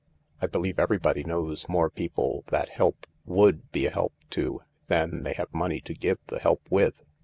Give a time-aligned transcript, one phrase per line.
[0.41, 5.33] "I believe everybody knows more people that help would be a help to than they
[5.33, 7.03] have money to give the help with."